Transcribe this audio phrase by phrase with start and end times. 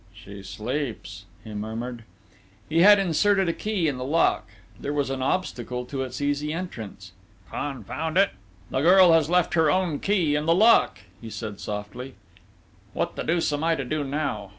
[0.15, 2.05] "She sleeps," he murmured.
[2.67, 4.47] He had inserted a key in the lock:
[4.79, 7.11] there was an obstacle to its easy entrance.
[7.51, 8.31] "Confound it!
[8.71, 12.15] The girl has left her own key in the lock!" he said softly....
[12.93, 14.49] "What the deuce am I to do now?